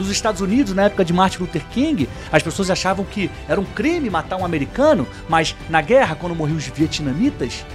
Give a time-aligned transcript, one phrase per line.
[0.00, 3.66] Nos Estados Unidos, na época de Martin Luther King, as pessoas achavam que era um
[3.66, 7.66] crime matar um americano, mas na guerra, quando morriam os vietnamitas,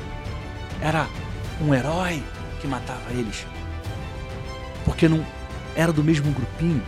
[0.82, 1.06] era
[1.62, 2.24] um herói
[2.60, 3.46] que matava eles.
[4.84, 5.24] Porque não
[5.76, 6.82] era do mesmo grupinho.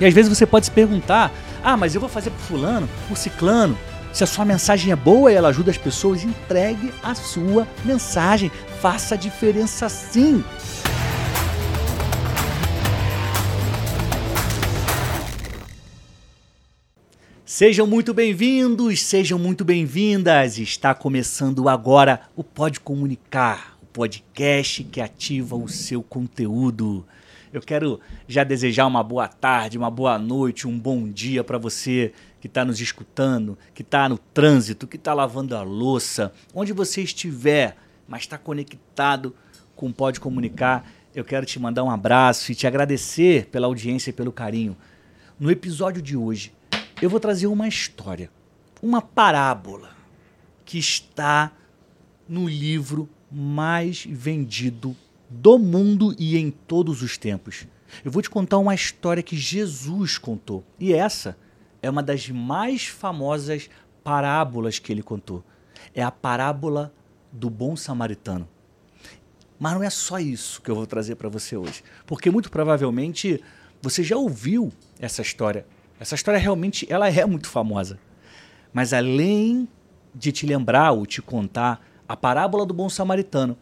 [0.00, 1.30] E às vezes você pode se perguntar:
[1.62, 3.78] ah, mas eu vou fazer por fulano, por ciclano.
[4.12, 8.50] Se a sua mensagem é boa e ela ajuda as pessoas, entregue a sua mensagem.
[8.80, 10.42] Faça a diferença sim.
[17.58, 20.58] Sejam muito bem-vindos, sejam muito bem-vindas.
[20.58, 27.04] Está começando agora o Pode Comunicar, o podcast que ativa o seu conteúdo.
[27.52, 32.12] Eu quero já desejar uma boa tarde, uma boa noite, um bom dia para você
[32.40, 37.02] que está nos escutando, que está no trânsito, que está lavando a louça, onde você
[37.02, 39.34] estiver, mas está conectado
[39.74, 40.88] com Pode Comunicar.
[41.12, 44.76] Eu quero te mandar um abraço e te agradecer pela audiência e pelo carinho.
[45.40, 46.52] No episódio de hoje,
[47.00, 48.30] eu vou trazer uma história,
[48.82, 49.90] uma parábola
[50.64, 51.52] que está
[52.28, 54.96] no livro mais vendido
[55.30, 57.66] do mundo e em todos os tempos.
[58.04, 60.64] Eu vou te contar uma história que Jesus contou.
[60.78, 61.36] E essa
[61.80, 63.70] é uma das mais famosas
[64.02, 65.44] parábolas que ele contou.
[65.94, 66.92] É a parábola
[67.30, 68.48] do bom samaritano.
[69.58, 73.42] Mas não é só isso que eu vou trazer para você hoje, porque muito provavelmente
[73.82, 75.66] você já ouviu essa história.
[76.00, 77.98] Essa história realmente ela é muito famosa.
[78.72, 79.68] Mas além
[80.14, 83.56] de te lembrar ou te contar a parábola do bom samaritano,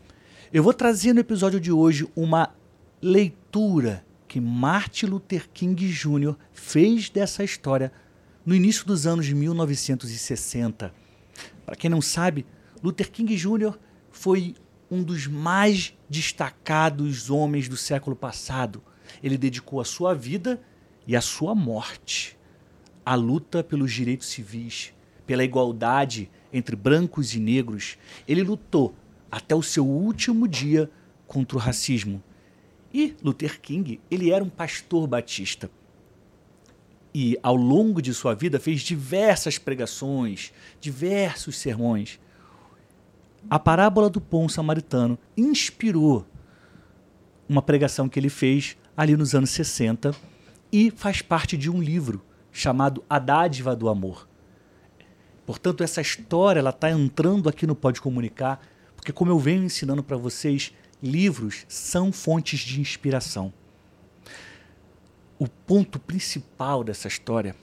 [0.53, 2.55] eu vou trazer no episódio de hoje uma
[3.01, 6.35] leitura que Martin Luther King Jr.
[6.53, 7.93] fez dessa história
[8.45, 10.93] no início dos anos de 1960.
[11.65, 12.47] Para quem não sabe,
[12.83, 13.77] Luther King Jr.
[14.11, 14.55] foi
[14.91, 18.83] um dos mais destacados homens do século passado.
[19.23, 20.61] Ele dedicou a sua vida
[21.07, 22.37] e a sua morte
[23.05, 24.93] à luta pelos direitos civis,
[25.27, 27.97] pela igualdade entre brancos e negros.
[28.27, 28.95] Ele lutou
[29.31, 30.91] até o seu último dia
[31.27, 32.23] contra o racismo.
[32.93, 35.71] E Luther King, ele era um pastor batista.
[37.15, 42.19] E ao longo de sua vida fez diversas pregações, diversos sermões.
[43.49, 46.27] A parábola do pão samaritano inspirou
[47.49, 50.15] uma pregação que ele fez ali nos anos 60
[50.79, 52.23] e faz parte de um livro
[52.53, 54.29] chamado A Dádiva do Amor.
[55.47, 58.61] Portanto, essa história ela está entrando aqui no Pode Comunicar
[58.95, 63.55] porque, como eu venho ensinando para vocês, livros são fontes de inspiração.
[65.39, 67.57] O ponto principal dessa história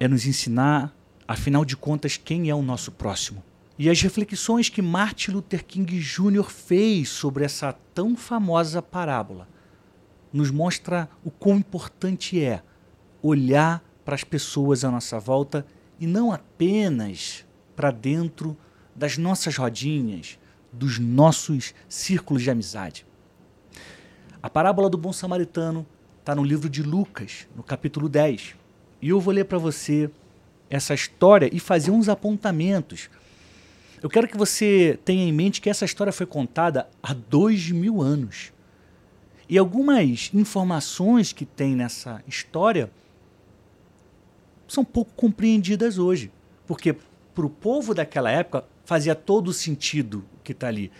[0.00, 0.96] é nos ensinar,
[1.28, 3.44] afinal de contas, quem é o nosso próximo.
[3.78, 6.44] E as reflexões que Martin Luther King Jr.
[6.44, 9.46] fez sobre essa tão famosa parábola
[10.32, 12.62] nos mostra o quão importante é
[13.22, 15.66] olhar para as pessoas à nossa volta
[15.98, 17.44] e não apenas
[17.74, 18.56] para dentro
[18.94, 20.38] das nossas rodinhas,
[20.72, 23.06] dos nossos círculos de amizade.
[24.42, 25.86] A parábola do bom samaritano
[26.20, 28.54] está no livro de Lucas, no capítulo 10.
[29.02, 30.10] E eu vou ler para você
[30.68, 33.08] essa história e fazer uns apontamentos.
[34.02, 38.02] Eu quero que você tenha em mente que essa história foi contada há dois mil
[38.02, 38.52] anos.
[39.48, 42.90] E algumas informações que tem nessa história
[44.66, 46.32] são pouco compreendidas hoje.
[46.66, 46.96] Porque
[47.34, 50.90] para o povo daquela época, fazia todo sentido o que está ali.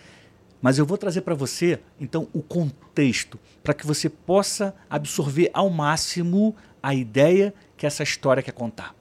[0.61, 5.69] Mas eu vou trazer para você, então, o contexto, para que você possa absorver ao
[5.69, 8.95] máximo a ideia que essa história quer contar.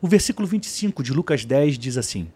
[0.00, 2.30] O versículo 25 de Lucas 10 diz assim: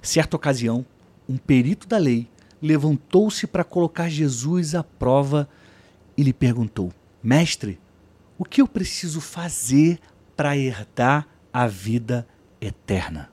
[0.00, 0.86] Certa ocasião,
[1.28, 2.28] um perito da lei
[2.60, 5.48] levantou-se para colocar Jesus à prova
[6.16, 6.92] e lhe perguntou:
[7.22, 7.78] Mestre,
[8.36, 9.98] o que eu preciso fazer
[10.36, 12.26] para herdar a vida
[12.60, 13.30] eterna?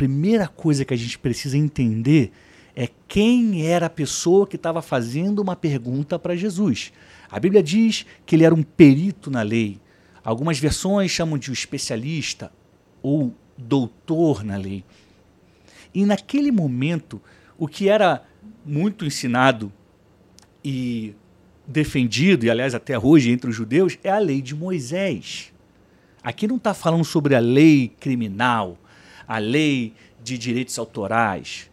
[0.00, 2.32] primeira coisa que a gente precisa entender
[2.74, 6.90] é quem era a pessoa que estava fazendo uma pergunta para Jesus.
[7.30, 9.78] A Bíblia diz que ele era um perito na lei.
[10.24, 12.50] Algumas versões chamam de um especialista
[13.02, 14.82] ou doutor na lei.
[15.94, 17.20] E naquele momento,
[17.60, 18.24] o que era
[18.64, 19.70] muito ensinado
[20.64, 21.14] e
[21.66, 25.52] defendido, e aliás até hoje entre os judeus, é a lei de Moisés.
[26.22, 28.78] Aqui não está falando sobre a lei criminal,
[29.28, 29.92] a lei
[30.24, 31.70] de direitos autorais.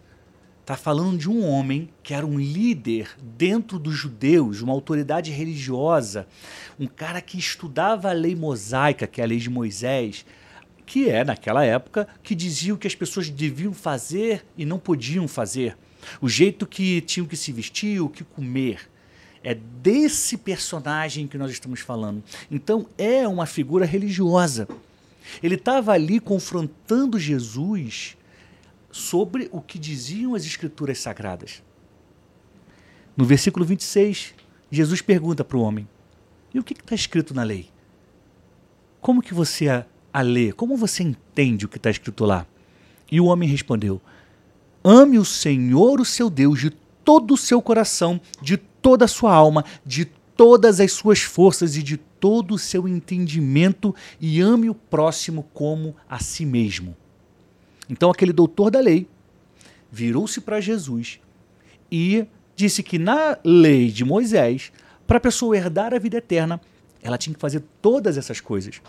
[0.60, 6.26] Está falando de um homem que era um líder dentro dos judeus, uma autoridade religiosa,
[6.78, 10.26] um cara que estudava a lei mosaica, que é a lei de Moisés,
[10.88, 15.28] que é, naquela época, que dizia o que as pessoas deviam fazer e não podiam
[15.28, 15.76] fazer,
[16.18, 18.90] o jeito que tinham que se vestir, o que comer.
[19.44, 22.24] É desse personagem que nós estamos falando.
[22.50, 24.66] Então, é uma figura religiosa.
[25.42, 28.16] Ele estava ali confrontando Jesus
[28.90, 31.62] sobre o que diziam as escrituras sagradas.
[33.14, 34.34] No versículo 26,
[34.70, 35.86] Jesus pergunta para o homem:
[36.52, 37.68] E o que está escrito na lei?
[39.02, 39.84] Como que você
[40.18, 40.52] a, lê?
[40.52, 42.46] Como você entende o que está escrito lá?
[43.10, 44.00] E o homem respondeu:
[44.82, 46.70] Ame o Senhor, o seu Deus, de
[47.04, 50.04] todo o seu coração, de toda a sua alma, de
[50.36, 55.94] todas as suas forças e de todo o seu entendimento, e ame o próximo como
[56.08, 56.96] a si mesmo.
[57.88, 59.08] Então, aquele doutor da lei
[59.90, 61.20] virou-se para Jesus
[61.90, 64.72] e disse que na lei de Moisés,
[65.06, 66.60] para a pessoa herdar a vida eterna,
[67.02, 68.82] ela tinha que fazer todas essas coisas.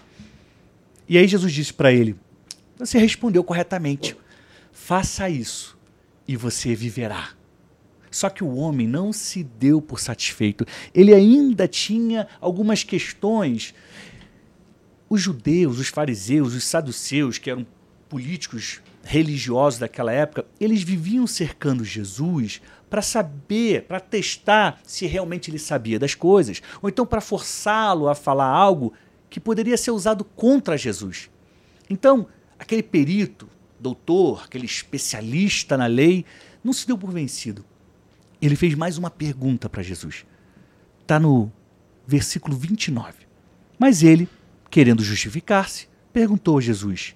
[1.09, 2.15] E aí Jesus disse para ele:
[2.77, 4.15] Você respondeu corretamente.
[4.71, 5.75] Faça isso
[6.27, 7.29] e você viverá.
[8.11, 10.65] Só que o homem não se deu por satisfeito.
[10.93, 13.73] Ele ainda tinha algumas questões.
[15.09, 17.65] Os judeus, os fariseus, os saduceus, que eram
[18.07, 25.59] políticos religiosos daquela época, eles viviam cercando Jesus para saber, para testar se realmente ele
[25.59, 28.93] sabia das coisas, ou então para forçá-lo a falar algo
[29.29, 31.29] que poderia ser usado contra Jesus.
[31.89, 32.27] Então,
[32.57, 33.47] aquele perito,
[33.79, 36.25] doutor, aquele especialista na lei,
[36.63, 37.63] não se deu por vencido.
[38.41, 40.25] Ele fez mais uma pergunta para Jesus.
[41.01, 41.51] Está no
[42.07, 43.27] versículo 29.
[43.77, 44.27] Mas ele,
[44.69, 47.15] querendo justificar-se, perguntou a Jesus: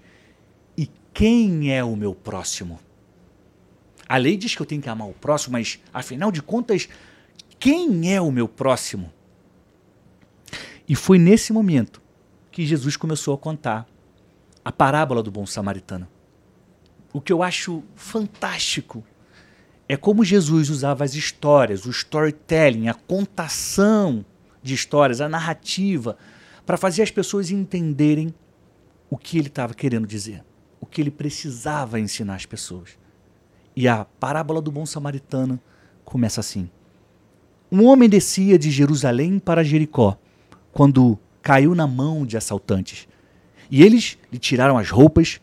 [0.77, 2.79] E quem é o meu próximo?
[4.07, 6.87] A lei diz que eu tenho que amar o próximo, mas afinal de contas,
[7.59, 9.11] quem é o meu próximo?
[10.87, 12.02] E foi nesse momento
[12.53, 13.87] que Jesus começou a contar
[14.63, 16.07] a parábola do bom samaritano.
[17.11, 19.03] O que eu acho fantástico
[19.89, 24.23] é como Jesus usava as histórias, o storytelling, a contação
[24.61, 26.15] de histórias, a narrativa,
[26.63, 28.31] para fazer as pessoas entenderem
[29.09, 30.43] o que ele estava querendo dizer,
[30.79, 32.99] o que ele precisava ensinar as pessoas.
[33.75, 35.59] E a parábola do bom samaritano
[36.05, 36.69] começa assim:
[37.71, 40.17] Um homem descia de Jerusalém para Jericó,
[40.71, 43.07] quando caiu na mão de assaltantes.
[43.69, 45.41] E eles lhe tiraram as roupas,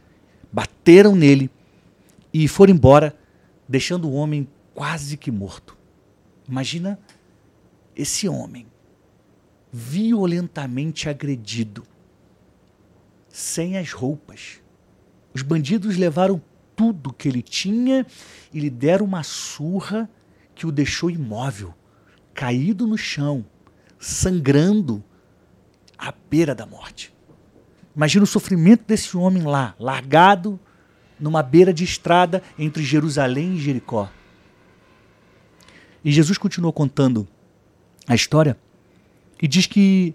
[0.51, 1.51] bateram nele
[2.33, 3.15] e foram embora,
[3.69, 5.77] deixando o homem quase que morto.
[6.49, 6.99] Imagina
[7.95, 8.67] esse homem
[9.71, 11.85] violentamente agredido,
[13.29, 14.61] sem as roupas.
[15.35, 16.43] Os bandidos levaram
[16.75, 18.07] tudo que ele tinha
[18.53, 20.09] e lhe deram uma surra
[20.55, 21.75] que o deixou imóvel,
[22.33, 23.45] caído no chão,
[23.99, 25.05] sangrando
[26.01, 27.13] à beira da morte.
[27.95, 30.59] Imagina o sofrimento desse homem lá, largado
[31.19, 34.11] numa beira de estrada entre Jerusalém e Jericó.
[36.03, 37.29] E Jesus continuou contando
[38.09, 38.57] a história
[39.41, 40.15] e diz que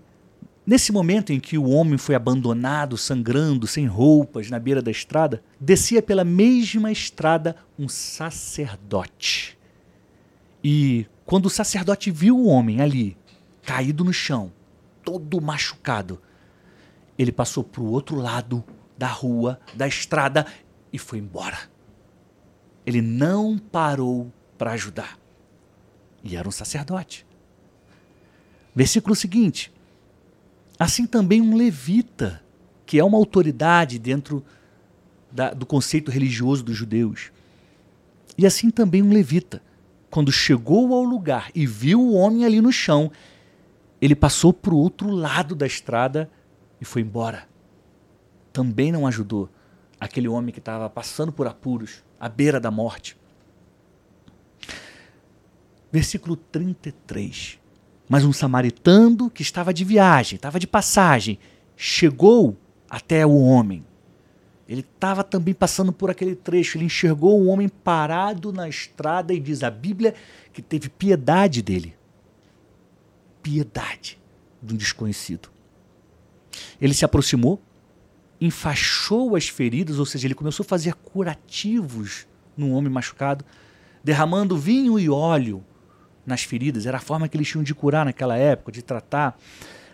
[0.66, 5.44] Nesse momento em que o homem foi abandonado, sangrando, sem roupas, na beira da estrada,
[5.60, 9.56] descia pela mesma estrada um sacerdote.
[10.64, 13.16] E quando o sacerdote viu o homem ali,
[13.62, 14.52] caído no chão,
[15.06, 16.22] todo machucado,
[17.18, 18.64] ele passou para o outro lado
[18.98, 20.46] da rua, da estrada
[20.92, 21.58] e foi embora.
[22.86, 25.18] Ele não parou para ajudar.
[26.24, 27.26] E era um sacerdote.
[28.76, 29.72] Versículo seguinte:
[30.78, 32.44] Assim também um levita,
[32.86, 34.44] que é uma autoridade dentro
[35.32, 37.32] da, do conceito religioso dos judeus.
[38.38, 39.62] E assim também um levita,
[40.10, 43.12] quando chegou ao lugar e viu o homem ali no chão,
[44.06, 46.30] ele passou para o outro lado da estrada
[46.80, 47.48] e foi embora.
[48.54, 49.50] Também não ajudou
[50.00, 53.18] aquele homem que estava passando por apuros, à beira da morte.
[55.92, 57.60] Versículo 33.
[58.08, 61.40] Mas um samaritano que estava de viagem, estava de passagem,
[61.76, 62.56] chegou
[62.90, 63.84] até o homem.
[64.68, 66.78] Ele estava também passando por aquele trecho.
[66.78, 70.14] Ele enxergou um homem parado na estrada e diz a Bíblia
[70.54, 71.96] que teve piedade dele.
[73.46, 74.18] Piedade
[74.60, 75.50] de um desconhecido.
[76.82, 77.62] Ele se aproximou,
[78.42, 82.26] enfaixou as feridas, ou seja, ele começou a fazer curativos
[82.58, 83.46] no homem machucado,
[84.04, 85.64] derramando vinho e óleo
[86.26, 89.38] nas feridas, era a forma que eles tinham de curar naquela época, de tratar.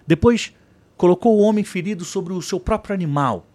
[0.08, 0.54] Depois
[0.96, 3.46] colocou o homem ferido sobre o seu próprio animal,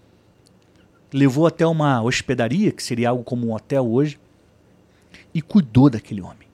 [1.11, 4.21] levou até uma hospedaria, que seria algo como um hotel hoje,
[5.33, 6.47] e cuidou daquele homem,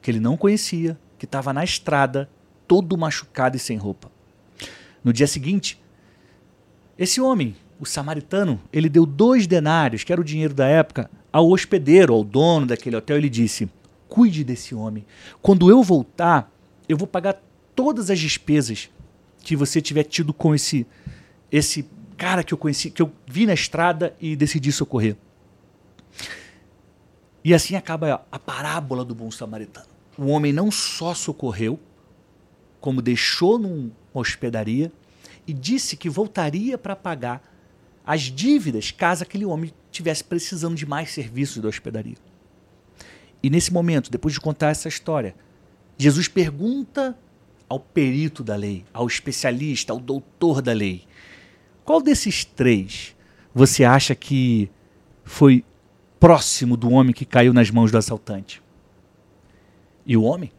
[0.00, 2.30] que ele não conhecia, que estava na estrada,
[2.66, 4.10] todo machucado e sem roupa.
[5.02, 5.80] No dia seguinte,
[6.98, 11.48] esse homem, o samaritano, ele deu dois denários, que era o dinheiro da época, ao
[11.50, 13.16] hospedeiro, ao dono daquele hotel.
[13.16, 13.70] Ele disse:
[14.08, 15.04] cuide desse homem.
[15.42, 16.50] Quando eu voltar,
[16.88, 17.40] eu vou pagar
[17.74, 18.88] todas as despesas
[19.42, 20.86] que você tiver tido com esse
[21.52, 25.16] esse cara que eu conheci, que eu vi na estrada e decidi socorrer.
[27.44, 29.86] E assim acaba a parábola do bom samaritano.
[30.18, 31.78] O homem não só socorreu,
[32.80, 34.92] como deixou numa hospedaria
[35.46, 37.42] e disse que voltaria para pagar
[38.04, 42.16] as dívidas caso aquele homem tivesse precisando de mais serviços da hospedaria.
[43.42, 45.34] E nesse momento, depois de contar essa história,
[45.98, 47.16] Jesus pergunta
[47.68, 51.06] ao perito da lei, ao especialista, ao doutor da lei:
[51.84, 53.16] qual desses três
[53.54, 54.70] você acha que
[55.24, 55.64] foi
[56.18, 58.62] próximo do homem que caiu nas mãos do assaltante?
[60.04, 60.52] E o homem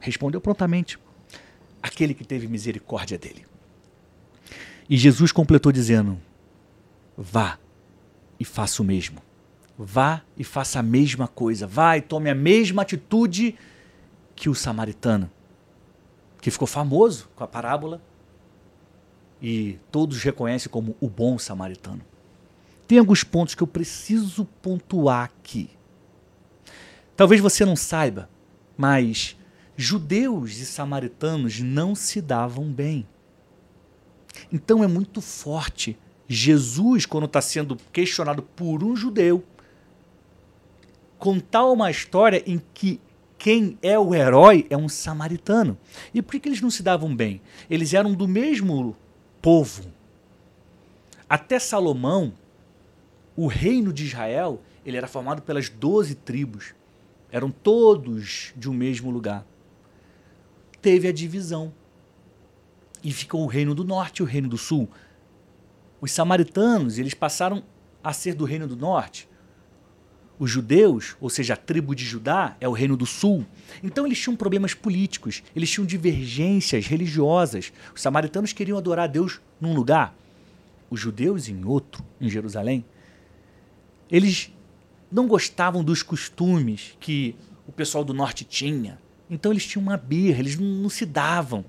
[0.00, 0.98] respondeu prontamente:
[1.82, 3.44] aquele que teve misericórdia dele.
[4.88, 6.18] E Jesus completou dizendo:
[7.16, 7.58] Vá
[8.38, 9.20] e faça o mesmo.
[9.76, 11.66] Vá e faça a mesma coisa.
[11.66, 13.56] Vá e tome a mesma atitude
[14.34, 15.30] que o samaritano,
[16.40, 18.00] que ficou famoso com a parábola
[19.40, 22.02] e todos reconhecem como o bom samaritano.
[22.86, 25.70] Tem alguns pontos que eu preciso pontuar aqui.
[27.16, 28.28] Talvez você não saiba,
[28.76, 29.36] mas
[29.76, 33.06] judeus e samaritanos não se davam bem.
[34.52, 35.98] Então é muito forte.
[36.28, 39.44] Jesus, quando está sendo questionado por um judeu,
[41.18, 43.00] contar uma história em que
[43.38, 45.76] quem é o herói é um samaritano.
[46.14, 47.40] E por que, eles não se davam bem?
[47.68, 48.96] Eles eram do mesmo
[49.40, 49.84] povo.
[51.28, 52.32] Até Salomão,
[53.36, 56.74] o reino de Israel, ele era formado pelas doze tribos.
[57.30, 59.44] Eram todos de um mesmo lugar.
[60.82, 61.72] Teve a divisão.
[63.02, 64.88] E ficou o reino do norte e o reino do sul.
[66.00, 67.62] Os samaritanos, eles passaram
[68.02, 69.28] a ser do reino do norte.
[70.38, 73.46] Os judeus, ou seja, a tribo de Judá, é o reino do sul.
[73.80, 77.72] Então eles tinham problemas políticos, eles tinham divergências religiosas.
[77.94, 80.16] Os samaritanos queriam adorar a Deus num lugar,
[80.90, 82.84] os judeus em outro, em Jerusalém.
[84.10, 84.52] Eles
[85.10, 87.36] não gostavam dos costumes que
[87.66, 88.98] o pessoal do norte tinha.
[89.32, 91.64] Então eles tinham uma birra, eles não, não se davam.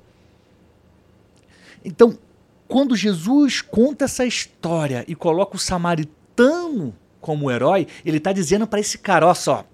[1.83, 2.19] Então,
[2.67, 8.81] quando Jesus conta essa história e coloca o samaritano como herói, ele está dizendo para
[8.81, 9.65] esse cara: ó só,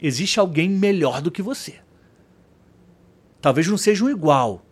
[0.00, 1.74] existe alguém melhor do que você.
[3.42, 4.64] Talvez não seja um igual.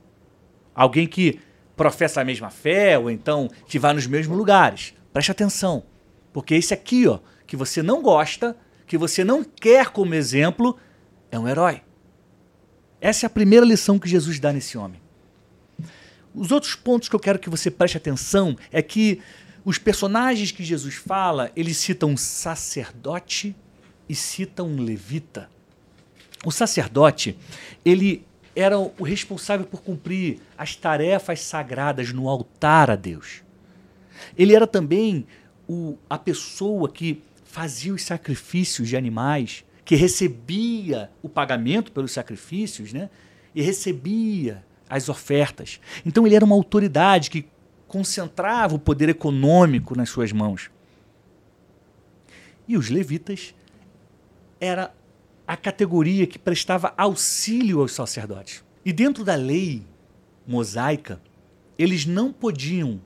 [0.74, 1.38] Alguém que
[1.76, 4.94] professa a mesma fé, ou então que vai nos mesmos lugares.
[5.12, 5.84] Preste atenção.
[6.32, 8.56] Porque esse aqui, ó, que você não gosta,
[8.86, 10.78] que você não quer como exemplo,
[11.30, 11.83] é um herói.
[13.04, 14.98] Essa é a primeira lição que Jesus dá nesse homem.
[16.34, 19.20] Os outros pontos que eu quero que você preste atenção é que
[19.62, 23.54] os personagens que Jesus fala, eles citam um sacerdote
[24.08, 25.50] e citam um levita.
[26.46, 27.36] O sacerdote,
[27.84, 28.24] ele
[28.56, 33.42] era o responsável por cumprir as tarefas sagradas no altar a Deus.
[34.34, 35.26] Ele era também
[35.68, 42.92] o, a pessoa que fazia os sacrifícios de animais, que recebia o pagamento pelos sacrifícios,
[42.92, 43.10] né?
[43.54, 45.80] E recebia as ofertas.
[46.04, 47.46] Então ele era uma autoridade que
[47.86, 50.70] concentrava o poder econômico nas suas mãos.
[52.66, 53.54] E os levitas
[54.60, 54.94] era
[55.46, 58.64] a categoria que prestava auxílio aos sacerdotes.
[58.84, 59.86] E dentro da lei
[60.46, 61.20] mosaica,
[61.78, 63.00] eles não podiam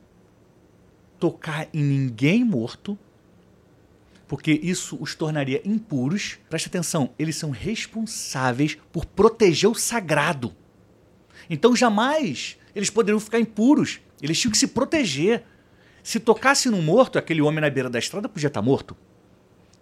[1.19, 2.97] tocar em ninguém morto,
[4.29, 6.37] porque isso os tornaria impuros.
[6.47, 10.55] Preste atenção, eles são responsáveis por proteger o sagrado.
[11.49, 13.99] Então jamais eles poderiam ficar impuros.
[14.21, 15.43] Eles tinham que se proteger.
[16.03, 18.95] Se tocasse no morto, aquele homem na beira da estrada podia estar morto.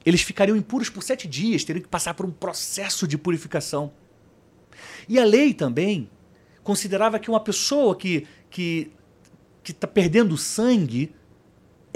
[0.06, 3.92] Eles ficariam impuros por sete dias, teriam que passar por um processo de purificação.
[5.10, 6.10] E a lei também
[6.64, 8.94] considerava que uma pessoa que que
[9.62, 11.14] que está perdendo sangue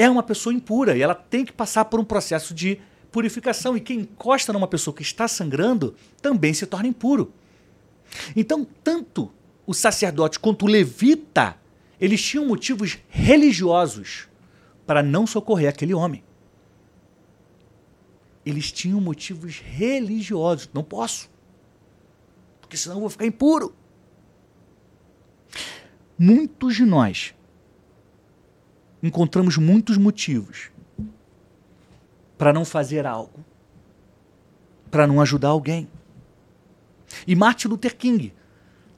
[0.01, 2.79] é uma pessoa impura e ela tem que passar por um processo de
[3.11, 3.77] purificação.
[3.77, 7.31] E quem encosta numa pessoa que está sangrando também se torna impuro.
[8.35, 9.31] Então, tanto
[9.65, 11.55] o sacerdote quanto o levita
[11.99, 14.27] eles tinham motivos religiosos
[14.87, 16.23] para não socorrer aquele homem.
[18.43, 20.67] Eles tinham motivos religiosos.
[20.73, 21.29] Não posso.
[22.59, 23.75] Porque senão eu vou ficar impuro.
[26.17, 27.35] Muitos de nós
[29.01, 30.69] encontramos muitos motivos
[32.37, 33.43] para não fazer algo,
[34.89, 35.87] para não ajudar alguém.
[37.27, 38.33] E Martin Luther King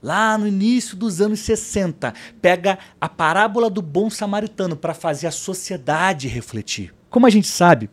[0.04, 5.32] lá no início dos anos 60, pega a parábola do bom samaritano para fazer a
[5.32, 6.94] sociedade refletir.
[7.10, 7.90] Como a gente sabe,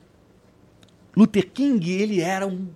[1.17, 2.69] Luther King ele era um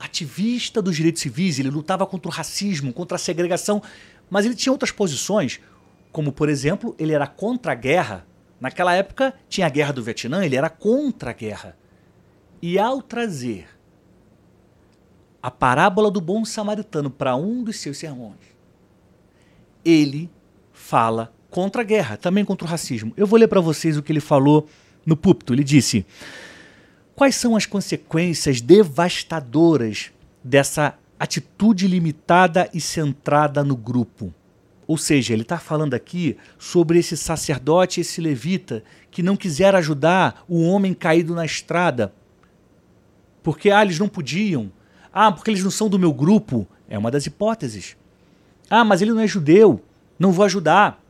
[0.00, 3.82] ativista dos direitos civis, ele lutava contra o racismo, contra a segregação,
[4.30, 5.60] mas ele tinha outras posições,
[6.16, 8.26] como por exemplo, ele era contra a guerra.
[8.58, 11.76] Naquela época tinha a guerra do Vietnã, ele era contra a guerra.
[12.62, 13.68] E ao trazer
[15.42, 18.38] a parábola do bom samaritano para um dos seus sermões,
[19.84, 20.30] ele
[20.72, 23.12] fala contra a guerra, também contra o racismo.
[23.14, 24.66] Eu vou ler para vocês o que ele falou
[25.04, 25.52] no púlpito.
[25.52, 26.06] Ele disse:
[27.14, 34.32] Quais são as consequências devastadoras dessa atitude limitada e centrada no grupo?
[34.86, 40.44] Ou seja, ele está falando aqui sobre esse sacerdote, esse levita, que não quiser ajudar
[40.48, 42.12] o homem caído na estrada.
[43.42, 44.70] Porque, ah, eles não podiam.
[45.12, 46.66] Ah, porque eles não são do meu grupo.
[46.88, 47.96] É uma das hipóteses.
[48.70, 49.82] Ah, mas ele não é judeu.
[50.18, 51.02] Não vou ajudar.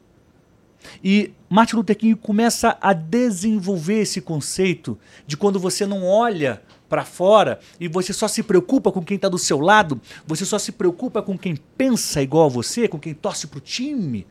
[1.02, 7.04] E Martin Luther King começa a desenvolver esse conceito de quando você não olha para
[7.04, 10.72] fora e você só se preocupa com quem está do seu lado, você só se
[10.72, 14.26] preocupa com quem pensa igual a você, com quem torce para o time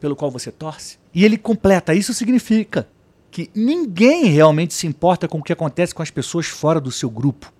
[0.00, 0.98] pelo qual você torce.
[1.14, 2.86] E ele completa: isso significa
[3.30, 7.10] que ninguém realmente se importa com o que acontece com as pessoas fora do seu
[7.10, 7.52] grupo.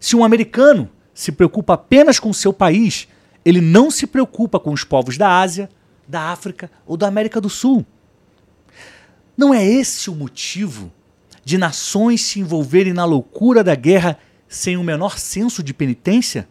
[0.00, 3.06] Se um americano se preocupa apenas com o seu país,
[3.44, 5.68] ele não se preocupa com os povos da Ásia,
[6.08, 7.86] da África ou da América do Sul.
[9.36, 10.92] Não é esse o motivo
[11.44, 16.48] de nações se envolverem na loucura da guerra sem o menor senso de penitência?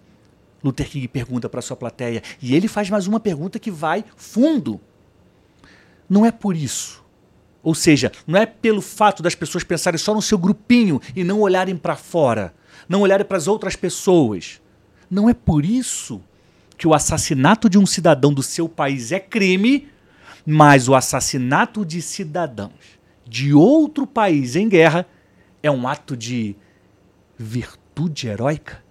[0.63, 2.21] Luther King pergunta para sua plateia.
[2.41, 4.79] E ele faz mais uma pergunta que vai fundo.
[6.09, 7.03] Não é por isso.
[7.62, 11.39] Ou seja, não é pelo fato das pessoas pensarem só no seu grupinho e não
[11.39, 12.53] olharem para fora,
[12.88, 14.62] não olharem para as outras pessoas.
[15.09, 16.21] Não é por isso
[16.77, 19.88] que o assassinato de um cidadão do seu país é crime,
[20.45, 25.08] mas o assassinato de cidadãos de outro país em guerra
[25.62, 26.56] é um ato de
[27.38, 28.84] virtude heróica?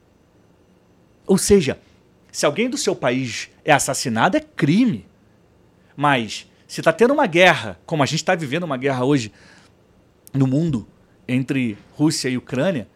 [1.26, 1.78] Ou seja,
[2.30, 5.06] se alguém do seu país é assassinado, é crime.
[5.96, 9.32] Mas se está tendo uma guerra, como a gente está vivendo uma guerra hoje
[10.32, 10.88] no mundo
[11.28, 12.88] entre Rússia e Ucrânia,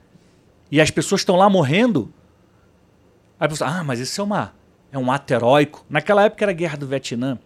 [0.70, 2.12] e as pessoas estão lá morrendo,
[3.38, 4.54] aí a pessoa, ah, mas isso é uma
[4.90, 5.84] é um ato heróico.
[5.88, 7.38] Naquela época era a guerra do Vietnã.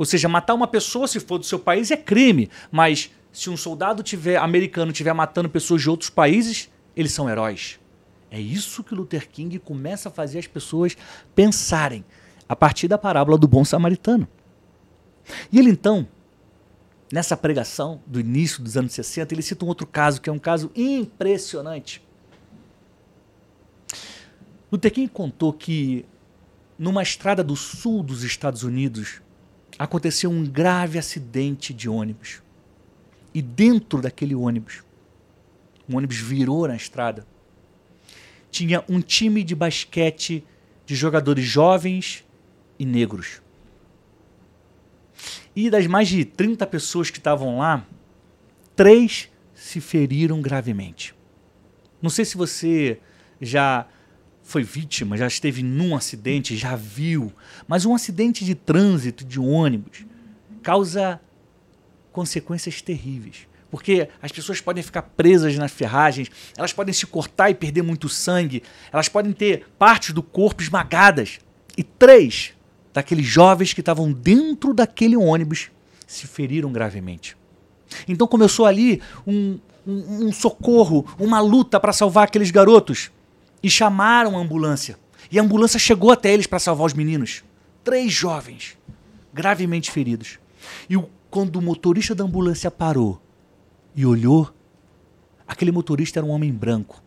[0.00, 3.56] Ou seja, matar uma pessoa se for do seu país é crime, mas se um
[3.56, 7.78] soldado tiver americano estiver matando pessoas de outros países, eles são heróis.
[8.30, 10.96] É isso que Luther King começa a fazer as pessoas
[11.34, 12.02] pensarem
[12.48, 14.26] a partir da parábola do bom samaritano.
[15.52, 16.08] E ele então,
[17.12, 20.38] nessa pregação do início dos anos 60, ele cita um outro caso que é um
[20.38, 22.02] caso impressionante.
[24.72, 26.06] Luther King contou que
[26.78, 29.20] numa estrada do sul dos Estados Unidos,
[29.80, 32.42] aconteceu um grave acidente de ônibus.
[33.32, 34.82] E dentro daquele ônibus,
[35.88, 37.26] o ônibus virou na estrada,
[38.50, 40.44] tinha um time de basquete
[40.84, 42.22] de jogadores jovens
[42.78, 43.40] e negros.
[45.56, 47.86] E das mais de 30 pessoas que estavam lá,
[48.76, 51.14] três se feriram gravemente.
[52.02, 53.00] Não sei se você
[53.40, 53.86] já
[54.50, 57.32] foi vítima, já esteve num acidente, já viu,
[57.68, 60.04] mas um acidente de trânsito de ônibus
[60.60, 61.20] causa
[62.10, 63.46] consequências terríveis.
[63.70, 68.08] Porque as pessoas podem ficar presas nas ferragens, elas podem se cortar e perder muito
[68.08, 71.38] sangue, elas podem ter partes do corpo esmagadas.
[71.78, 72.52] E três
[72.92, 75.70] daqueles jovens que estavam dentro daquele ônibus
[76.08, 77.36] se feriram gravemente.
[78.08, 83.12] Então começou ali um, um, um socorro, uma luta para salvar aqueles garotos
[83.62, 84.98] e chamaram a ambulância.
[85.30, 87.44] E a ambulância chegou até eles para salvar os meninos.
[87.84, 88.76] Três jovens,
[89.32, 90.38] gravemente feridos.
[90.88, 90.96] E
[91.30, 93.20] quando o motorista da ambulância parou
[93.94, 94.52] e olhou,
[95.46, 97.02] aquele motorista era um homem branco.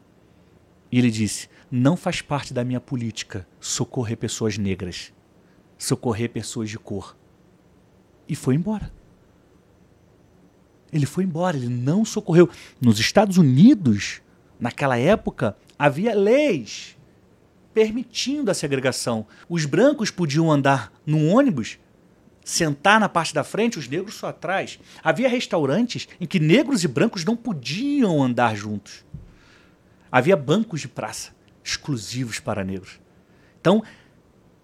[0.91, 5.11] E ele disse: Não faz parte da minha política socorrer pessoas negras,
[5.77, 7.15] socorrer pessoas de cor.
[8.27, 8.91] E foi embora.
[10.91, 12.47] Ele foi embora, ele não socorreu.
[12.79, 14.21] Nos Estados Unidos,
[14.59, 16.97] naquela época, havia leis
[17.73, 19.25] permitindo a segregação.
[19.49, 21.79] Os brancos podiam andar no ônibus,
[22.45, 24.79] sentar na parte da frente, os negros só atrás.
[25.03, 29.03] Havia restaurantes em que negros e brancos não podiam andar juntos.
[30.11, 31.31] Havia bancos de praça
[31.63, 32.99] exclusivos para negros.
[33.59, 33.81] Então,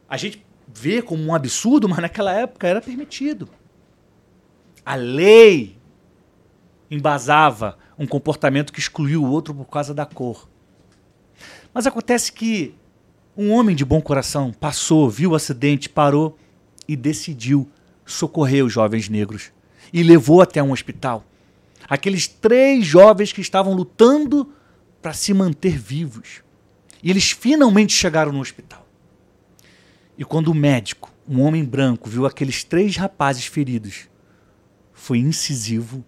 [0.07, 3.49] a gente vê como um absurdo, mas naquela época era permitido.
[4.85, 5.77] A lei
[6.91, 10.49] embasava um comportamento que excluiu o outro por causa da cor.
[11.73, 12.73] Mas acontece que
[13.37, 16.37] um homem de bom coração passou, viu o acidente, parou
[16.87, 17.69] e decidiu
[18.05, 19.51] socorrer os jovens negros
[19.93, 21.23] e levou até um hospital.
[21.87, 24.51] Aqueles três jovens que estavam lutando
[25.01, 26.41] para se manter vivos.
[27.01, 28.85] E eles finalmente chegaram no hospital.
[30.17, 34.09] E quando o médico, um homem branco, viu aqueles três rapazes feridos,
[34.91, 36.03] foi incisivo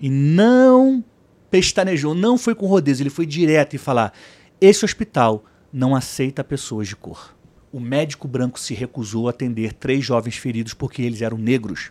[0.00, 1.04] e não
[1.50, 4.12] pestanejou, não foi com rodeios, ele foi direto e falar:
[4.60, 7.34] esse hospital não aceita pessoas de cor.
[7.72, 11.90] O médico branco se recusou a atender três jovens feridos porque eles eram negros.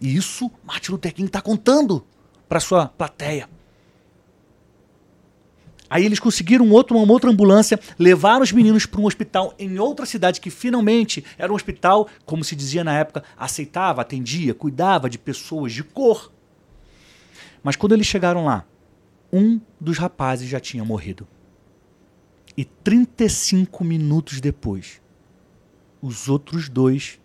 [0.00, 2.04] E isso Martin Luther King está contando
[2.48, 3.48] para sua plateia.
[5.88, 10.04] Aí eles conseguiram outro, uma outra ambulância, levaram os meninos para um hospital em outra
[10.04, 15.16] cidade que finalmente era um hospital, como se dizia na época, aceitava, atendia, cuidava de
[15.16, 16.32] pessoas de cor.
[17.62, 18.64] Mas quando eles chegaram lá,
[19.32, 21.26] um dos rapazes já tinha morrido.
[22.56, 25.00] E 35 minutos depois,
[26.00, 27.18] os outros dois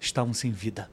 [0.00, 0.90] estavam sem vida.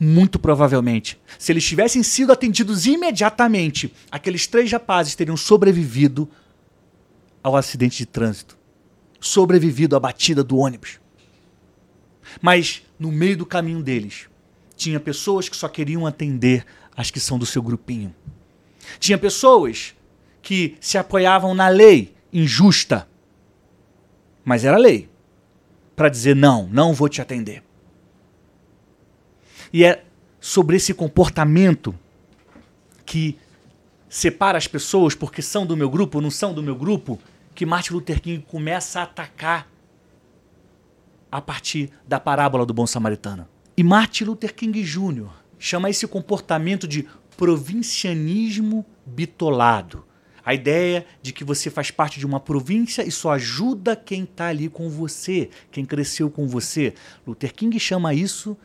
[0.00, 6.28] Muito provavelmente, se eles tivessem sido atendidos imediatamente, aqueles três rapazes teriam sobrevivido
[7.42, 8.58] ao acidente de trânsito,
[9.20, 10.98] sobrevivido à batida do ônibus.
[12.40, 14.28] Mas no meio do caminho deles,
[14.76, 16.64] tinha pessoas que só queriam atender
[16.96, 18.14] as que são do seu grupinho.
[18.98, 19.94] Tinha pessoas
[20.42, 23.08] que se apoiavam na lei injusta,
[24.44, 25.08] mas era lei
[25.94, 27.62] para dizer não, não vou te atender.
[29.72, 30.04] E é
[30.40, 31.94] sobre esse comportamento
[33.04, 33.38] que
[34.08, 37.18] separa as pessoas porque são do meu grupo ou não são do meu grupo
[37.54, 39.68] que Martin Luther King começa a atacar
[41.30, 43.46] a partir da parábola do bom samaritano.
[43.76, 45.28] E Martin Luther King Jr.
[45.58, 50.04] chama esse comportamento de provincianismo bitolado.
[50.48, 54.46] A ideia de que você faz parte de uma província e só ajuda quem está
[54.46, 56.94] ali com você, quem cresceu com você.
[57.26, 58.56] Luther King chama isso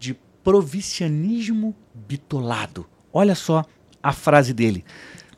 [0.00, 2.88] de provincianismo bitolado.
[3.12, 3.64] Olha só
[4.02, 4.84] a frase dele.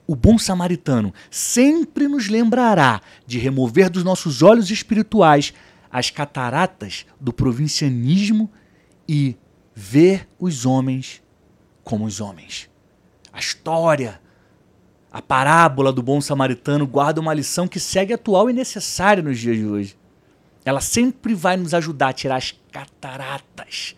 [0.07, 5.53] O bom samaritano sempre nos lembrará de remover dos nossos olhos espirituais
[5.91, 8.51] as cataratas do provincianismo
[9.07, 9.37] e
[9.75, 11.23] ver os homens
[11.85, 12.71] como os homens.
[13.31, 14.19] A história,
[15.11, 19.57] a parábola do bom samaritano guarda uma lição que segue atual e necessária nos dias
[19.57, 19.97] de hoje.
[20.65, 23.97] Ela sempre vai nos ajudar a tirar as cataratas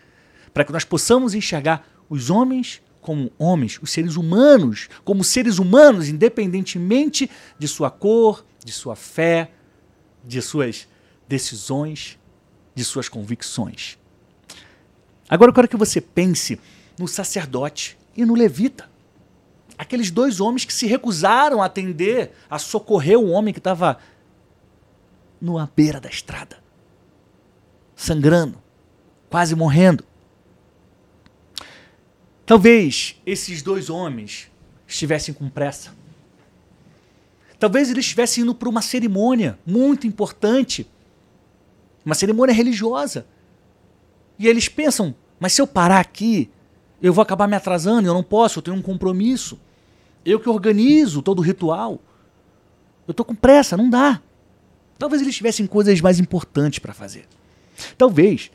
[0.54, 6.08] para que nós possamos enxergar os homens como homens, os seres humanos como seres humanos,
[6.08, 9.50] independentemente de sua cor, de sua fé,
[10.24, 10.88] de suas
[11.28, 12.18] decisões,
[12.74, 13.98] de suas convicções.
[15.28, 16.60] Agora eu quero que você pense
[16.98, 18.91] no sacerdote e no levita.
[19.78, 23.98] Aqueles dois homens que se recusaram a atender, a socorrer o homem que estava
[25.40, 26.58] na beira da estrada,
[27.96, 28.62] sangrando,
[29.28, 30.04] quase morrendo.
[32.46, 34.50] Talvez esses dois homens
[34.86, 35.94] estivessem com pressa.
[37.58, 40.88] Talvez eles estivessem indo para uma cerimônia muito importante,
[42.04, 43.26] uma cerimônia religiosa.
[44.38, 46.50] E eles pensam: mas se eu parar aqui,
[47.02, 49.58] eu vou acabar me atrasando, eu não posso, eu tenho um compromisso.
[50.24, 52.00] Eu que organizo todo o ritual.
[53.06, 54.20] Eu estou com pressa, não dá.
[54.98, 57.26] Talvez eles tivessem coisas mais importantes para fazer.
[57.98, 58.52] Talvez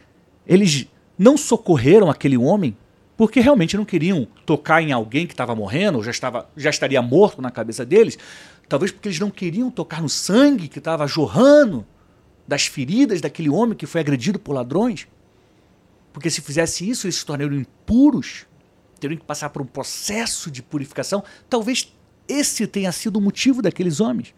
[0.47, 0.87] eles
[1.19, 2.77] não socorreram aquele homem
[3.17, 7.01] porque realmente não queriam tocar em alguém que estava morrendo, ou já, estava, já estaria
[7.01, 8.17] morto na cabeça deles,
[8.69, 11.83] talvez porque eles não queriam tocar no sangue que estava jorrando
[12.47, 15.07] das feridas daquele homem que foi agredido por ladrões.
[16.17, 18.47] Porque se fizesse isso, eles se tornariam impuros,
[18.99, 21.23] teriam que passar por um processo de purificação.
[21.47, 21.95] Talvez
[22.27, 24.33] esse tenha sido o motivo daqueles homens.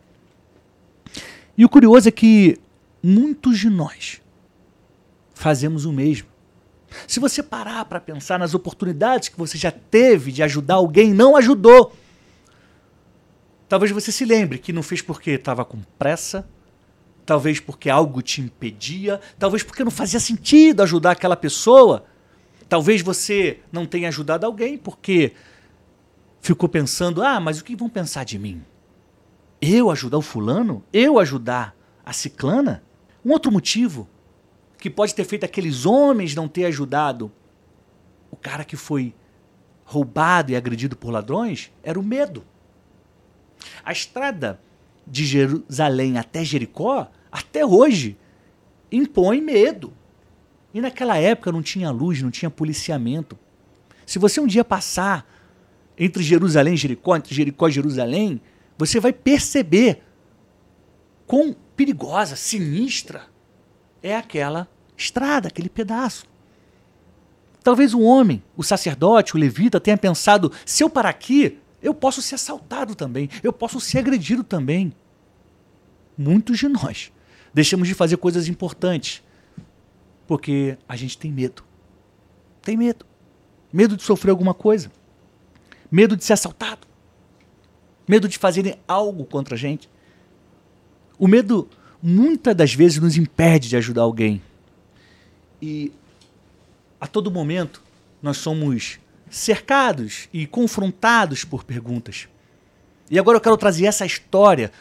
[1.58, 2.60] E o curioso é que
[3.02, 4.22] muitos de nós
[5.34, 6.28] fazemos o mesmo.
[7.08, 11.38] Se você parar para pensar nas oportunidades que você já teve de ajudar alguém, não
[11.38, 11.96] ajudou.
[13.70, 16.46] Talvez você se lembre que não fez porque estava com pressa,
[17.30, 22.06] talvez porque algo te impedia, talvez porque não fazia sentido ajudar aquela pessoa.
[22.68, 25.34] Talvez você não tenha ajudado alguém porque
[26.42, 28.64] ficou pensando: ah, mas o que vão pensar de mim?
[29.62, 30.84] Eu ajudar o fulano?
[30.92, 32.82] Eu ajudar a ciclana?
[33.24, 34.10] Um outro motivo
[34.80, 37.32] que pode ter feito aqueles homens não ter ajudado
[38.32, 39.14] o cara que foi
[39.86, 42.44] roubado e agredido por ladrões era o medo.
[43.86, 44.60] A estrada
[45.06, 48.18] de Jerusalém até Jericó, até hoje,
[48.92, 49.94] impõe medo.
[50.74, 53.38] E naquela época não tinha luz, não tinha policiamento.
[54.06, 55.28] Se você um dia passar
[55.98, 58.42] entre Jerusalém e Jericó, entre Jericó e Jerusalém,
[58.78, 60.02] você vai perceber
[61.28, 63.24] quão perigosa, sinistra
[64.02, 66.26] é aquela estrada, aquele pedaço.
[67.64, 72.22] Talvez o homem, o sacerdote, o levita tenha pensado: se eu parar aqui, eu posso
[72.22, 74.94] ser assaltado também, eu posso ser agredido também.
[76.18, 77.12] muitos de nós,
[77.54, 79.24] deixamos de fazer coisas importantes
[80.30, 81.64] porque a gente tem medo.
[82.62, 83.04] Tem medo.
[83.74, 84.92] Medo de sofrer alguma coisa.
[85.92, 86.86] Medo de ser assaltado.
[88.08, 89.90] Medo de fazerem algo contra a gente.
[91.18, 91.68] O medo
[92.02, 94.40] muitas das vezes nos impede de ajudar alguém.
[95.60, 95.92] E
[97.02, 97.82] a todo momento
[98.22, 102.28] nós somos cercados e confrontados por perguntas.
[103.10, 104.72] E agora eu quero trazer essa história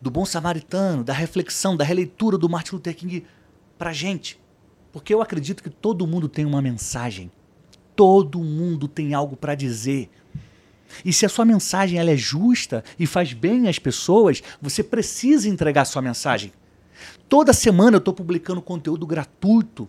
[0.00, 3.24] do bom samaritano, da reflexão, da releitura do Martin Luther King
[3.78, 4.38] para gente.
[4.92, 7.30] Porque eu acredito que todo mundo tem uma mensagem.
[7.94, 10.10] Todo mundo tem algo para dizer.
[11.04, 15.48] E se a sua mensagem ela é justa e faz bem às pessoas, você precisa
[15.48, 16.52] entregar a sua mensagem.
[17.28, 19.88] Toda semana eu estou publicando conteúdo gratuito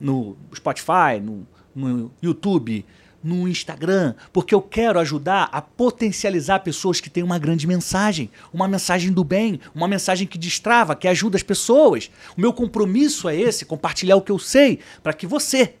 [0.00, 2.84] no Spotify, no, no YouTube,
[3.22, 8.66] no Instagram, porque eu quero ajudar a potencializar pessoas que têm uma grande mensagem, uma
[8.66, 12.10] mensagem do bem, uma mensagem que destrava, que ajuda as pessoas.
[12.36, 15.74] O meu compromisso é esse, compartilhar o que eu sei, para que você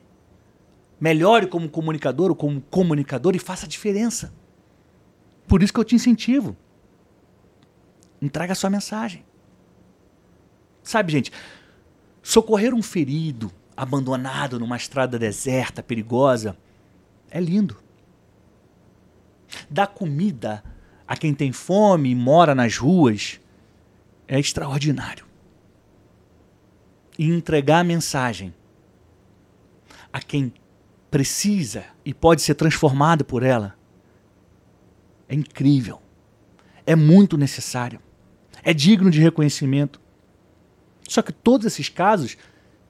[1.00, 4.32] melhore como comunicador ou como comunicador e faça a diferença.
[5.48, 6.56] Por isso que eu te incentivo.
[8.20, 9.24] Entrega a sua mensagem.
[10.82, 11.32] Sabe, gente,
[12.22, 16.56] socorrer um ferido abandonado numa estrada deserta, perigosa,
[17.30, 17.76] é lindo.
[19.68, 20.62] Dar comida
[21.06, 23.40] a quem tem fome e mora nas ruas
[24.26, 25.26] é extraordinário.
[27.18, 28.54] E entregar a mensagem
[30.12, 30.52] a quem
[31.10, 33.78] precisa e pode ser transformado por ela
[35.30, 36.02] é incrível.
[36.84, 38.00] É muito necessário.
[38.64, 40.00] É digno de reconhecimento.
[41.08, 42.36] Só que todos esses casos,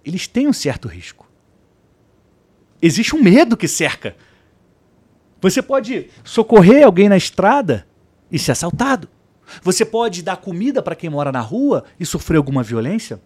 [0.03, 1.29] eles têm um certo risco.
[2.81, 4.17] Existe um medo que cerca
[5.41, 7.87] você pode socorrer alguém na estrada
[8.31, 9.09] e ser assaltado.
[9.63, 13.21] Você pode dar comida para quem mora na rua e sofrer alguma violência.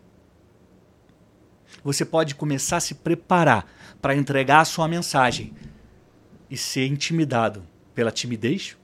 [1.83, 3.66] Você pode começar a se preparar
[4.00, 5.53] para entregar a sua mensagem
[6.48, 8.77] e ser intimidado pela timidez,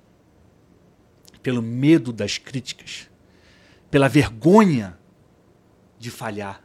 [1.43, 3.09] pelo medo das críticas,
[3.91, 4.99] pela vergonha
[5.99, 6.63] de falhar.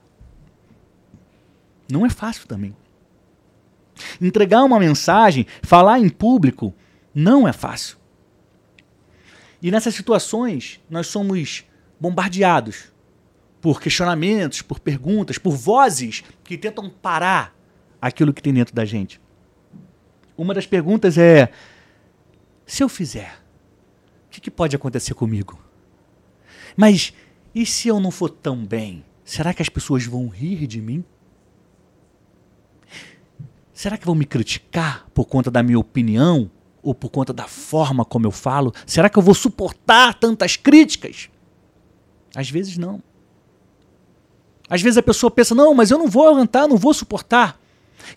[1.90, 2.76] Não é fácil também.
[4.22, 6.74] Entregar uma mensagem, falar em público,
[7.14, 7.98] não é fácil.
[9.62, 11.64] E nessas situações, nós somos
[12.00, 12.94] bombardeados
[13.62, 17.56] por questionamentos, por perguntas, por vozes que tentam parar
[18.02, 19.20] aquilo que tem dentro da gente.
[20.38, 21.50] Uma das perguntas é:
[22.66, 23.40] se eu fizer,
[24.28, 25.60] o que, que pode acontecer comigo?
[26.76, 27.14] Mas
[27.56, 29.04] e se eu não for tão bem?
[29.24, 31.04] Será que as pessoas vão rir de mim?
[33.76, 36.50] Será que vão me criticar por conta da minha opinião?
[36.82, 38.74] Ou por conta da forma como eu falo?
[38.86, 41.30] Será que eu vou suportar tantas críticas?
[42.34, 43.04] Às vezes não.
[44.70, 47.60] Às vezes a pessoa pensa, não, mas eu não vou aguentar, não vou suportar.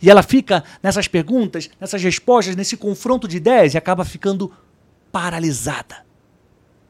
[0.01, 4.53] E ela fica nessas perguntas, nessas respostas, nesse confronto de ideias e acaba ficando
[5.11, 6.07] paralisada.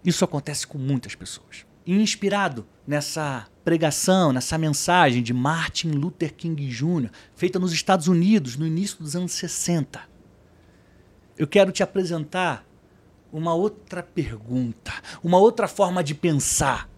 [0.04, 1.64] Isso acontece com muitas pessoas.
[1.86, 8.66] Inspirado nessa pregação, nessa mensagem de Martin Luther King Jr., feita nos Estados Unidos no
[8.66, 10.00] início dos anos 60.
[11.36, 12.64] Eu quero te apresentar
[13.30, 14.90] uma outra pergunta,
[15.22, 16.88] uma outra forma de pensar.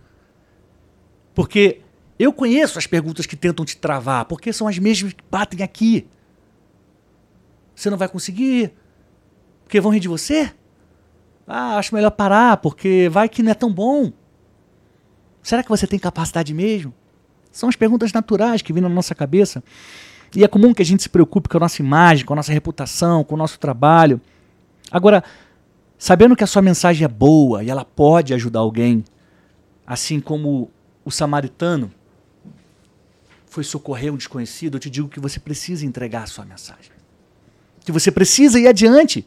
[1.35, 1.81] Porque
[2.20, 6.07] eu conheço as perguntas que tentam te travar, porque são as mesmas que batem aqui.
[7.74, 8.72] Você não vai conseguir?
[9.64, 10.55] Porque vão rir de você?
[11.48, 14.12] Ah, acho melhor parar, porque vai que não é tão bom.
[15.42, 16.92] Será que você tem capacidade mesmo?
[17.50, 19.62] São as perguntas naturais que vêm na nossa cabeça.
[20.35, 22.53] E é comum que a gente se preocupe com a nossa imagem, com a nossa
[22.53, 24.20] reputação, com o nosso trabalho.
[24.90, 25.24] Agora,
[25.98, 29.05] sabendo que a sua mensagem é boa e ela pode ajudar alguém,
[29.87, 30.70] assim como
[31.05, 31.90] o samaritano
[33.46, 36.92] foi socorrer um desconhecido, eu te digo que você precisa entregar a sua mensagem.
[37.85, 39.26] Que você precisa ir adiante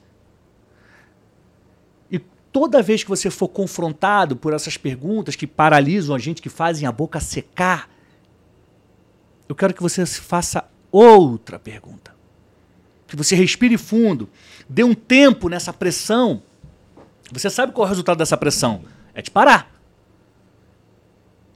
[2.53, 6.87] toda vez que você for confrontado por essas perguntas que paralisam a gente, que fazem
[6.87, 7.89] a boca secar,
[9.49, 12.15] eu quero que você faça outra pergunta.
[13.07, 14.29] Que você respire fundo,
[14.69, 16.43] dê um tempo nessa pressão.
[17.31, 18.83] Você sabe qual é o resultado dessa pressão?
[19.15, 19.71] É te parar.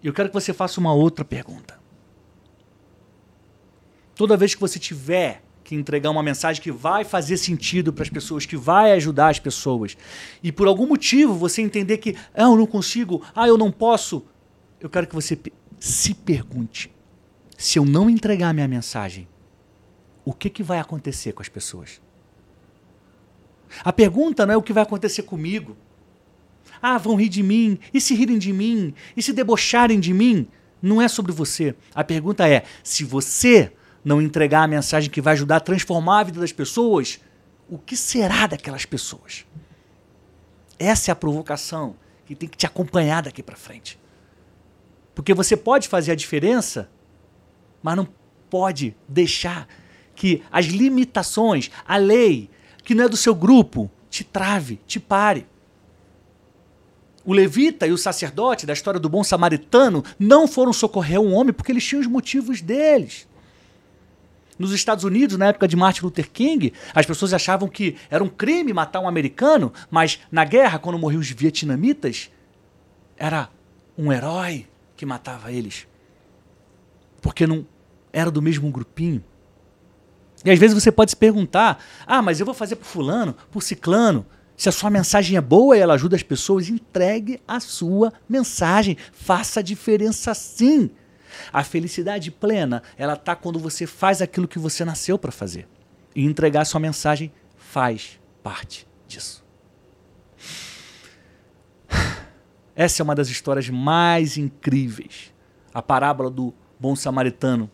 [0.02, 1.80] E eu quero que você faça uma outra pergunta.
[4.16, 8.10] Toda vez que você tiver que entregar uma mensagem que vai fazer sentido para as
[8.10, 9.98] pessoas, que vai ajudar as pessoas.
[10.42, 14.24] E por algum motivo você entender que ah, eu não consigo, ah, eu não posso,
[14.80, 15.38] eu quero que você
[15.78, 16.90] se pergunte:
[17.58, 19.28] se eu não entregar a minha mensagem,
[20.24, 22.02] o que, que vai acontecer com as pessoas?
[23.84, 25.76] A pergunta não é o que vai acontecer comigo.
[26.82, 27.78] Ah, vão rir de mim.
[27.94, 28.94] E se rirem de mim?
[29.18, 30.48] E se debocharem de mim?
[30.82, 31.76] Não é sobre você.
[31.94, 36.24] A pergunta é: se você não entregar a mensagem que vai ajudar a transformar a
[36.24, 37.20] vida das pessoas,
[37.70, 39.46] o que será daquelas pessoas?
[40.80, 44.00] Essa é a provocação que tem que te acompanhar daqui para frente.
[45.16, 46.90] Porque você pode fazer a diferença,
[47.82, 48.08] mas não
[48.50, 49.68] pode deixar
[50.16, 52.50] que as limitações, a lei,
[52.84, 55.46] que não é do seu grupo, te trave, te pare.
[57.26, 61.54] O levita e o sacerdote da história do bom samaritano não foram socorrer um homem
[61.54, 63.28] porque eles tinham os motivos deles.
[64.58, 68.30] Nos Estados Unidos, na época de Martin Luther King, as pessoas achavam que era um
[68.30, 72.32] crime matar um americano, mas na guerra, quando morriam os vietnamitas,
[73.16, 73.50] era
[73.98, 75.88] um herói que matava eles.
[77.22, 77.66] Porque não
[78.12, 79.24] era do mesmo grupinho.
[80.44, 83.62] E às vezes você pode se perguntar: ah, mas eu vou fazer por fulano, por
[83.62, 84.26] ciclano.
[84.56, 88.98] Se a sua mensagem é boa e ela ajuda as pessoas, entregue a sua mensagem.
[89.12, 90.90] Faça a diferença sim.
[91.52, 95.68] A felicidade plena, ela tá quando você faz aquilo que você nasceu para fazer.
[96.16, 99.44] E entregar sua mensagem faz parte disso.
[102.76, 105.34] Essa é uma das histórias mais incríveis.
[105.74, 107.70] A parábola do bom samaritano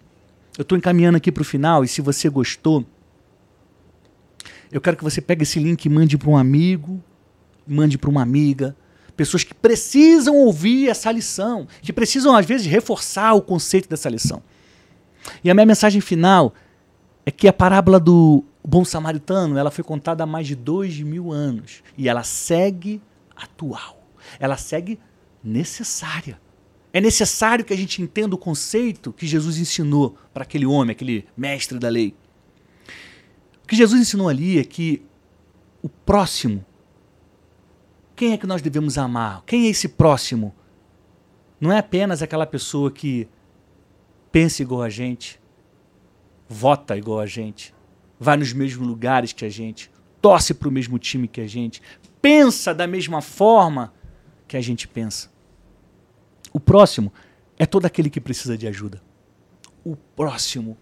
[0.57, 2.85] eu estou encaminhando aqui para o final e se você gostou,
[4.71, 7.03] eu quero que você pegue esse link e mande para um amigo,
[7.67, 8.75] mande para uma amiga,
[9.15, 14.41] pessoas que precisam ouvir essa lição, que precisam às vezes reforçar o conceito dessa lição.
[15.43, 16.53] E a minha mensagem final
[17.25, 21.31] é que a parábola do bom samaritano ela foi contada há mais de dois mil
[21.31, 23.01] anos e ela segue
[23.35, 24.03] atual,
[24.39, 24.99] ela segue
[25.43, 26.39] necessária.
[26.91, 31.25] É necessário que a gente entenda o conceito que Jesus ensinou para aquele homem, aquele
[31.35, 32.15] mestre da lei.
[33.63, 35.01] O que Jesus ensinou ali é que
[35.81, 36.63] o próximo,
[38.23, 39.43] quem é que nós devemos amar?
[39.45, 40.55] Quem é esse próximo?
[41.59, 43.27] Não é apenas aquela pessoa que
[44.31, 45.41] pensa igual a gente,
[46.47, 47.75] vota igual a gente,
[48.17, 51.81] vai nos mesmos lugares que a gente, torce para o mesmo time que a gente,
[52.21, 53.93] pensa da mesma forma
[54.47, 55.29] que a gente pensa.
[56.53, 57.11] O próximo
[57.59, 59.01] é todo aquele que precisa de ajuda.
[59.83, 60.77] O próximo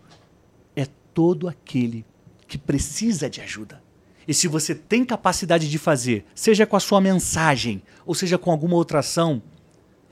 [0.76, 2.06] é todo aquele
[2.48, 3.81] que precisa de ajuda.
[4.28, 8.52] E se você tem capacidade de fazer, seja com a sua mensagem ou seja com
[8.52, 9.42] alguma outra ação,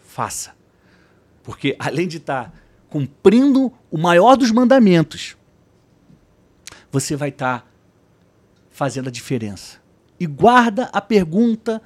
[0.05, 0.53] faça.
[1.43, 2.53] Porque além de estar tá
[2.89, 5.37] cumprindo o maior dos mandamentos,
[6.91, 7.67] você vai estar tá
[8.69, 9.79] fazendo a diferença.
[10.19, 11.81] E guarda a pergunta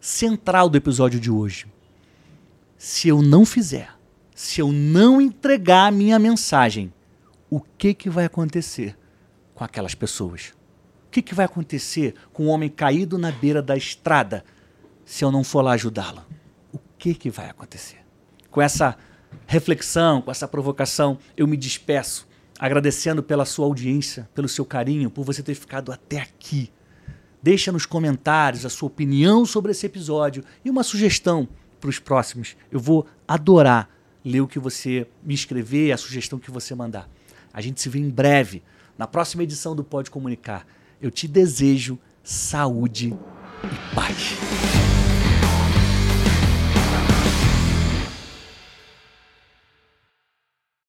[0.00, 1.66] central do episódio de hoje
[2.78, 3.90] se eu não fizer,
[4.34, 6.92] se eu não entregar a minha mensagem,
[7.48, 8.96] o que, que vai acontecer
[9.54, 10.52] com aquelas pessoas?
[11.16, 14.44] Que, que vai acontecer com o um homem caído na beira da estrada
[15.02, 16.22] se eu não for lá ajudá-lo?
[16.70, 18.00] O que, que vai acontecer?
[18.50, 18.98] Com essa
[19.46, 25.24] reflexão, com essa provocação, eu me despeço, agradecendo pela sua audiência, pelo seu carinho, por
[25.24, 26.70] você ter ficado até aqui.
[27.42, 31.48] Deixa nos comentários a sua opinião sobre esse episódio e uma sugestão
[31.80, 32.58] para os próximos.
[32.70, 33.88] Eu vou adorar
[34.22, 37.08] ler o que você me escrever, a sugestão que você mandar.
[37.54, 38.62] A gente se vê em breve,
[38.98, 40.66] na próxima edição do Pode Comunicar.
[41.00, 43.14] Eu te desejo saúde
[43.62, 44.95] e paz.